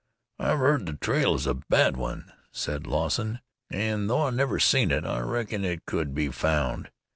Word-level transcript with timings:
"I've 0.39 0.57
heard 0.57 0.87
the 0.87 0.93
trail 0.93 1.35
is 1.35 1.45
a 1.45 1.53
bad 1.53 1.95
one," 1.95 2.33
said 2.51 2.87
Lawson, 2.87 3.39
"an' 3.69 4.07
though 4.07 4.25
I 4.25 4.31
never 4.31 4.57
seen 4.57 4.89
it, 4.89 5.05
I 5.05 5.19
reckon 5.19 5.63
it 5.63 5.85
could 5.85 6.15
be 6.15 6.29
found. 6.29 6.89